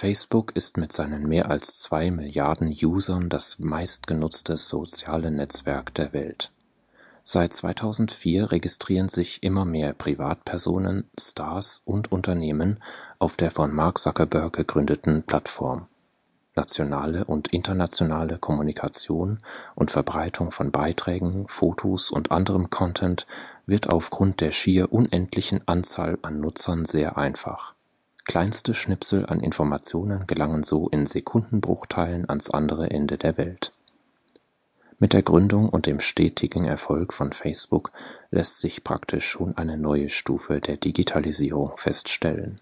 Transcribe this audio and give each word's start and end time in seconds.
Facebook 0.00 0.54
ist 0.54 0.76
mit 0.76 0.92
seinen 0.92 1.26
mehr 1.26 1.50
als 1.50 1.80
zwei 1.80 2.12
Milliarden 2.12 2.68
Usern 2.68 3.28
das 3.28 3.58
meistgenutzte 3.58 4.56
soziale 4.56 5.32
Netzwerk 5.32 5.92
der 5.94 6.12
Welt. 6.12 6.52
Seit 7.24 7.52
2004 7.52 8.52
registrieren 8.52 9.08
sich 9.08 9.42
immer 9.42 9.64
mehr 9.64 9.94
Privatpersonen, 9.94 11.02
Stars 11.18 11.82
und 11.84 12.12
Unternehmen 12.12 12.78
auf 13.18 13.36
der 13.36 13.50
von 13.50 13.74
Mark 13.74 13.98
Zuckerberg 13.98 14.52
gegründeten 14.52 15.24
Plattform. 15.24 15.88
Nationale 16.54 17.24
und 17.24 17.48
internationale 17.48 18.38
Kommunikation 18.38 19.38
und 19.74 19.90
Verbreitung 19.90 20.52
von 20.52 20.70
Beiträgen, 20.70 21.48
Fotos 21.48 22.12
und 22.12 22.30
anderem 22.30 22.70
Content 22.70 23.26
wird 23.66 23.90
aufgrund 23.90 24.42
der 24.42 24.52
schier 24.52 24.92
unendlichen 24.92 25.66
Anzahl 25.66 26.20
an 26.22 26.38
Nutzern 26.38 26.84
sehr 26.84 27.18
einfach 27.18 27.74
Kleinste 28.28 28.74
Schnipsel 28.74 29.24
an 29.24 29.40
Informationen 29.40 30.26
gelangen 30.26 30.62
so 30.62 30.90
in 30.90 31.06
Sekundenbruchteilen 31.06 32.28
ans 32.28 32.50
andere 32.50 32.90
Ende 32.90 33.16
der 33.16 33.38
Welt. 33.38 33.72
Mit 34.98 35.14
der 35.14 35.22
Gründung 35.22 35.70
und 35.70 35.86
dem 35.86 35.98
stetigen 35.98 36.66
Erfolg 36.66 37.14
von 37.14 37.32
Facebook 37.32 37.90
lässt 38.30 38.60
sich 38.60 38.84
praktisch 38.84 39.26
schon 39.26 39.56
eine 39.56 39.78
neue 39.78 40.10
Stufe 40.10 40.60
der 40.60 40.76
Digitalisierung 40.76 41.72
feststellen. 41.78 42.56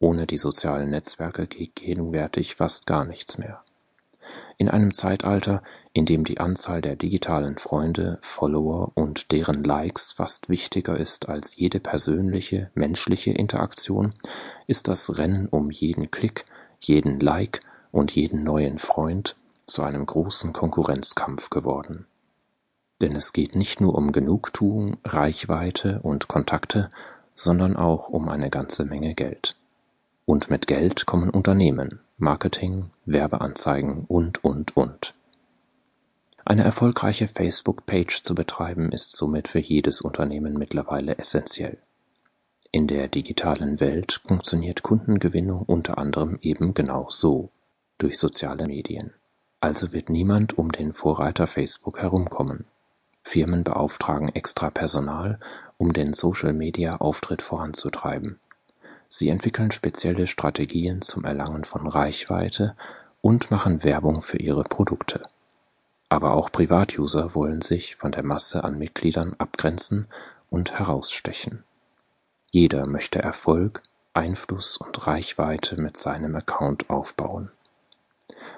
Ohne 0.00 0.26
die 0.26 0.36
sozialen 0.36 0.90
Netzwerke 0.90 1.46
geht 1.46 1.76
gegenwärtig 1.76 2.54
fast 2.54 2.84
gar 2.86 3.06
nichts 3.06 3.38
mehr 3.38 3.64
in 4.58 4.68
einem 4.68 4.94
Zeitalter, 4.94 5.62
in 5.92 6.06
dem 6.06 6.24
die 6.24 6.38
Anzahl 6.38 6.80
der 6.80 6.96
digitalen 6.96 7.58
Freunde, 7.58 8.18
Follower 8.22 8.92
und 8.94 9.32
deren 9.32 9.64
Likes 9.64 10.12
fast 10.12 10.48
wichtiger 10.48 10.98
ist 10.98 11.28
als 11.28 11.56
jede 11.56 11.80
persönliche, 11.80 12.70
menschliche 12.74 13.32
Interaktion, 13.32 14.14
ist 14.66 14.88
das 14.88 15.18
Rennen 15.18 15.46
um 15.48 15.70
jeden 15.70 16.10
Klick, 16.10 16.44
jeden 16.80 17.20
Like 17.20 17.60
und 17.92 18.12
jeden 18.14 18.44
neuen 18.44 18.78
Freund 18.78 19.36
zu 19.66 19.82
einem 19.82 20.04
großen 20.04 20.52
Konkurrenzkampf 20.52 21.50
geworden. 21.50 22.06
Denn 23.00 23.16
es 23.16 23.32
geht 23.32 23.54
nicht 23.54 23.80
nur 23.80 23.94
um 23.94 24.12
Genugtuung, 24.12 24.98
Reichweite 25.04 26.00
und 26.02 26.28
Kontakte, 26.28 26.88
sondern 27.34 27.76
auch 27.76 28.08
um 28.08 28.28
eine 28.28 28.50
ganze 28.50 28.84
Menge 28.84 29.14
Geld. 29.14 29.56
Und 30.26 30.50
mit 30.50 30.66
Geld 30.66 31.04
kommen 31.06 31.30
Unternehmen, 31.30 32.00
Marketing, 32.18 32.90
Werbeanzeigen 33.06 34.04
und, 34.06 34.44
und, 34.44 34.76
und. 34.76 35.14
Eine 36.44 36.62
erfolgreiche 36.62 37.26
Facebook-Page 37.26 38.22
zu 38.22 38.36
betreiben 38.36 38.92
ist 38.92 39.16
somit 39.16 39.48
für 39.48 39.58
jedes 39.58 40.00
Unternehmen 40.00 40.54
mittlerweile 40.54 41.18
essentiell. 41.18 41.78
In 42.70 42.86
der 42.86 43.08
digitalen 43.08 43.80
Welt 43.80 44.20
funktioniert 44.28 44.84
Kundengewinnung 44.84 45.62
unter 45.62 45.98
anderem 45.98 46.38
eben 46.40 46.72
genau 46.72 47.06
so, 47.08 47.50
durch 47.98 48.16
soziale 48.16 48.68
Medien. 48.68 49.12
Also 49.58 49.92
wird 49.92 50.08
niemand 50.08 50.56
um 50.56 50.70
den 50.70 50.92
Vorreiter 50.92 51.48
Facebook 51.48 52.00
herumkommen. 52.00 52.64
Firmen 53.24 53.64
beauftragen 53.64 54.28
extra 54.28 54.70
Personal, 54.70 55.40
um 55.78 55.92
den 55.92 56.12
Social-Media-Auftritt 56.12 57.42
voranzutreiben 57.42 58.38
Sie 59.16 59.28
entwickeln 59.28 59.70
spezielle 59.70 60.26
Strategien 60.26 61.00
zum 61.00 61.22
Erlangen 61.24 61.62
von 61.62 61.86
Reichweite 61.86 62.74
und 63.20 63.48
machen 63.48 63.84
Werbung 63.84 64.22
für 64.22 64.38
ihre 64.38 64.64
Produkte. 64.64 65.22
Aber 66.08 66.34
auch 66.34 66.50
Privatuser 66.50 67.32
wollen 67.32 67.62
sich 67.62 67.94
von 67.94 68.10
der 68.10 68.24
Masse 68.24 68.64
an 68.64 68.76
Mitgliedern 68.76 69.34
abgrenzen 69.38 70.08
und 70.50 70.80
herausstechen. 70.80 71.62
Jeder 72.50 72.88
möchte 72.88 73.22
Erfolg, 73.22 73.82
Einfluss 74.14 74.78
und 74.78 75.06
Reichweite 75.06 75.80
mit 75.80 75.96
seinem 75.96 76.34
Account 76.34 76.90
aufbauen. 76.90 77.52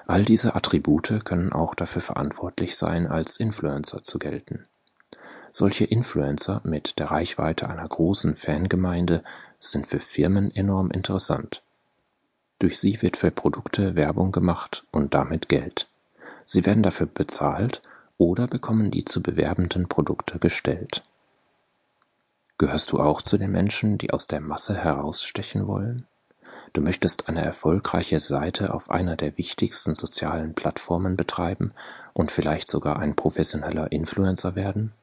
All 0.07 0.23
diese 0.23 0.55
Attribute 0.55 1.23
können 1.23 1.53
auch 1.53 1.75
dafür 1.75 2.01
verantwortlich 2.01 2.75
sein, 2.75 3.05
als 3.05 3.39
Influencer 3.39 4.01
zu 4.01 4.17
gelten 4.17 4.63
solche 5.57 5.85
Influencer 5.85 6.61
mit 6.63 6.99
der 6.99 7.09
Reichweite 7.09 7.67
einer 7.67 7.87
großen 7.87 8.35
Fangemeinde 8.35 9.23
sind 9.57 9.87
für 9.87 9.99
Firmen 9.99 10.51
enorm 10.51 10.91
interessant. 10.91 11.63
Durch 12.59 12.77
sie 12.77 13.01
wird 13.01 13.17
für 13.17 13.31
Produkte 13.31 13.95
Werbung 13.95 14.31
gemacht 14.31 14.85
und 14.91 15.15
damit 15.15 15.49
Geld. 15.49 15.87
Sie 16.45 16.65
werden 16.67 16.83
dafür 16.83 17.07
bezahlt 17.07 17.81
oder 18.19 18.47
bekommen 18.47 18.91
die 18.91 19.03
zu 19.03 19.23
bewerbenden 19.23 19.87
Produkte 19.87 20.37
gestellt. 20.37 21.01
Gehörst 22.59 22.91
du 22.91 22.99
auch 22.99 23.23
zu 23.23 23.39
den 23.39 23.51
Menschen, 23.51 23.97
die 23.97 24.11
aus 24.11 24.27
der 24.27 24.41
Masse 24.41 24.75
herausstechen 24.75 25.67
wollen? 25.67 26.05
Du 26.73 26.81
möchtest 26.81 27.29
eine 27.29 27.43
erfolgreiche 27.43 28.19
Seite 28.19 28.75
auf 28.75 28.91
einer 28.91 29.15
der 29.15 29.39
wichtigsten 29.39 29.95
sozialen 29.95 30.53
Plattformen 30.53 31.17
betreiben 31.17 31.69
und 32.13 32.31
vielleicht 32.31 32.69
sogar 32.69 32.99
ein 32.99 33.15
professioneller 33.15 33.91
Influencer 33.91 34.55
werden? 34.55 34.93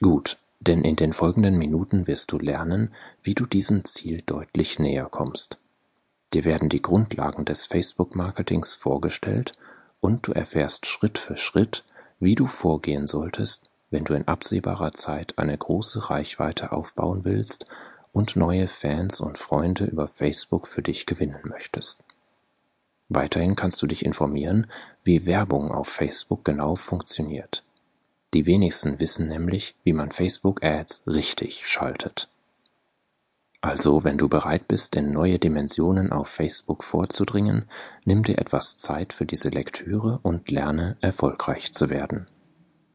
Gut, 0.00 0.38
denn 0.60 0.82
in 0.82 0.96
den 0.96 1.12
folgenden 1.12 1.58
Minuten 1.58 2.06
wirst 2.06 2.32
du 2.32 2.38
lernen, 2.38 2.92
wie 3.22 3.34
du 3.34 3.46
diesem 3.46 3.84
Ziel 3.84 4.20
deutlich 4.24 4.78
näher 4.78 5.06
kommst. 5.10 5.58
Dir 6.32 6.44
werden 6.44 6.68
die 6.68 6.82
Grundlagen 6.82 7.44
des 7.44 7.66
Facebook-Marketings 7.66 8.74
vorgestellt 8.74 9.52
und 10.00 10.26
du 10.26 10.32
erfährst 10.32 10.86
Schritt 10.86 11.18
für 11.18 11.36
Schritt, 11.36 11.84
wie 12.18 12.34
du 12.34 12.46
vorgehen 12.46 13.06
solltest, 13.06 13.70
wenn 13.90 14.04
du 14.04 14.14
in 14.14 14.26
absehbarer 14.26 14.92
Zeit 14.92 15.38
eine 15.38 15.56
große 15.56 16.10
Reichweite 16.10 16.72
aufbauen 16.72 17.24
willst 17.24 17.66
und 18.12 18.36
neue 18.36 18.66
Fans 18.66 19.20
und 19.20 19.38
Freunde 19.38 19.84
über 19.84 20.08
Facebook 20.08 20.68
für 20.68 20.82
dich 20.82 21.06
gewinnen 21.06 21.40
möchtest. 21.44 22.04
Weiterhin 23.08 23.56
kannst 23.56 23.82
du 23.82 23.86
dich 23.86 24.04
informieren, 24.04 24.66
wie 25.02 25.26
Werbung 25.26 25.70
auf 25.70 25.88
Facebook 25.88 26.44
genau 26.44 26.74
funktioniert. 26.74 27.63
Die 28.34 28.46
wenigsten 28.46 28.98
wissen 28.98 29.28
nämlich, 29.28 29.76
wie 29.84 29.92
man 29.92 30.10
Facebook-Ads 30.10 31.04
richtig 31.06 31.66
schaltet. 31.68 32.28
Also, 33.60 34.04
wenn 34.04 34.18
du 34.18 34.28
bereit 34.28 34.68
bist, 34.68 34.96
in 34.96 35.10
neue 35.10 35.38
Dimensionen 35.38 36.12
auf 36.12 36.28
Facebook 36.28 36.82
vorzudringen, 36.84 37.64
nimm 38.04 38.24
dir 38.24 38.38
etwas 38.38 38.76
Zeit 38.76 39.12
für 39.12 39.24
diese 39.24 39.48
Lektüre 39.48 40.18
und 40.22 40.50
lerne 40.50 40.96
erfolgreich 41.00 41.72
zu 41.72 41.88
werden. 41.88 42.26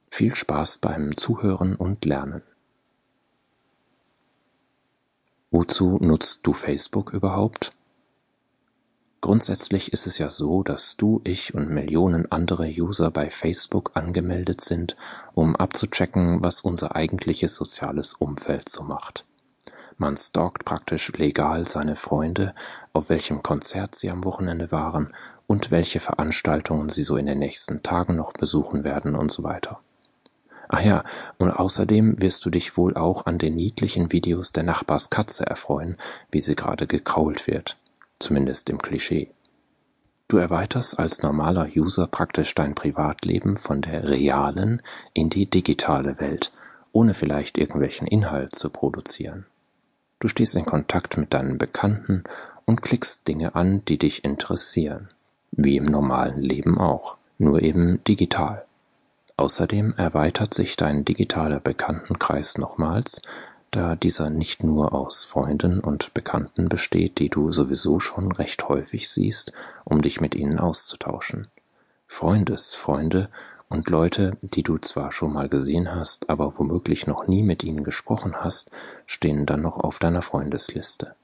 Viel 0.09 0.35
Spaß 0.35 0.77
beim 0.79 1.15
Zuhören 1.15 1.75
und 1.75 2.03
Lernen. 2.05 2.43
Wozu 5.51 5.97
nutzt 6.01 6.41
du 6.43 6.53
Facebook 6.53 7.13
überhaupt? 7.13 7.71
Grundsätzlich 9.21 9.91
ist 9.91 10.07
es 10.07 10.17
ja 10.17 10.29
so, 10.29 10.63
dass 10.63 10.95
du, 10.95 11.19
ich 11.25 11.53
und 11.53 11.69
Millionen 11.69 12.31
andere 12.31 12.67
User 12.67 13.11
bei 13.11 13.29
Facebook 13.29 13.91
angemeldet 13.95 14.61
sind, 14.61 14.95
um 15.33 15.57
abzuchecken, 15.57 16.41
was 16.41 16.61
unser 16.61 16.95
eigentliches 16.95 17.55
soziales 17.55 18.13
Umfeld 18.13 18.69
so 18.69 18.83
macht. 18.83 19.25
Man 19.97 20.15
stalkt 20.15 20.63
praktisch 20.63 21.11
legal 21.17 21.67
seine 21.67 21.97
Freunde, 21.97 22.55
auf 22.93 23.09
welchem 23.09 23.43
Konzert 23.43 23.95
sie 23.95 24.09
am 24.09 24.23
Wochenende 24.23 24.71
waren 24.71 25.13
und 25.47 25.69
welche 25.69 25.99
Veranstaltungen 25.99 26.87
sie 26.87 27.03
so 27.03 27.17
in 27.17 27.25
den 27.25 27.39
nächsten 27.39 27.83
Tagen 27.83 28.15
noch 28.15 28.31
besuchen 28.31 28.85
werden 28.85 29.15
und 29.15 29.33
so 29.33 29.43
weiter. 29.43 29.81
Ach 30.69 30.81
ja, 30.81 31.03
und 31.37 31.51
außerdem 31.51 32.21
wirst 32.21 32.45
du 32.45 32.49
dich 32.49 32.77
wohl 32.77 32.95
auch 32.95 33.25
an 33.25 33.37
den 33.37 33.55
niedlichen 33.55 34.13
Videos 34.13 34.53
der 34.53 34.63
Nachbarskatze 34.63 35.45
erfreuen, 35.45 35.97
wie 36.31 36.39
sie 36.39 36.55
gerade 36.55 36.87
gekrault 36.87 37.47
wird 37.47 37.75
zumindest 38.19 38.69
im 38.69 38.77
Klischee. 38.77 39.31
Du 40.27 40.37
erweiterst 40.37 40.99
als 40.99 41.23
normaler 41.23 41.67
User 41.75 42.05
praktisch 42.05 42.53
dein 42.53 42.75
Privatleben 42.75 43.57
von 43.57 43.81
der 43.81 44.07
realen 44.07 44.81
in 45.13 45.29
die 45.29 45.47
digitale 45.47 46.19
Welt, 46.19 46.51
ohne 46.91 47.15
vielleicht 47.15 47.57
irgendwelchen 47.57 48.05
Inhalt 48.05 48.53
zu 48.55 48.69
produzieren. 48.69 49.47
Du 50.19 50.27
stehst 50.27 50.55
in 50.55 50.65
Kontakt 50.65 51.17
mit 51.17 51.33
deinen 51.33 51.57
Bekannten 51.57 52.23
und 52.65 52.81
klickst 52.81 53.27
Dinge 53.27 53.55
an, 53.55 53.83
die 53.85 53.97
dich 53.97 54.23
interessieren, 54.23 55.07
wie 55.51 55.77
im 55.77 55.85
normalen 55.85 56.41
Leben 56.41 56.77
auch, 56.77 57.17
nur 57.39 57.63
eben 57.63 58.03
digital. 58.03 58.65
Außerdem 59.37 59.93
erweitert 59.95 60.53
sich 60.53 60.75
dein 60.75 61.05
digitaler 61.05 61.61
Bekanntenkreis 61.61 62.57
nochmals 62.57 63.21
da 63.71 63.95
dieser 63.95 64.29
nicht 64.29 64.63
nur 64.63 64.93
aus 64.93 65.25
Freunden 65.25 65.79
und 65.79 66.13
Bekannten 66.13 66.69
besteht, 66.69 67.19
die 67.19 67.29
du 67.29 67.51
sowieso 67.51 67.99
schon 67.99 68.31
recht 68.31 68.67
häufig 68.69 69.09
siehst, 69.09 69.53
um 69.83 70.01
dich 70.01 70.21
mit 70.21 70.35
ihnen 70.35 70.59
auszutauschen. 70.59 71.47
Freundesfreunde 72.07 73.29
und 73.69 73.89
Leute, 73.89 74.35
die 74.41 74.63
du 74.63 74.77
zwar 74.79 75.11
schon 75.11 75.33
mal 75.33 75.47
gesehen 75.47 75.93
hast, 75.93 76.29
aber 76.29 76.57
womöglich 76.57 77.05
noch 77.05 77.27
nie 77.27 77.43
mit 77.43 77.63
ihnen 77.63 77.83
gesprochen 77.83 78.35
hast, 78.37 78.71
stehen 79.05 79.45
dann 79.45 79.61
noch 79.61 79.77
auf 79.77 79.99
deiner 79.99 80.23
Freundesliste. 80.23 81.15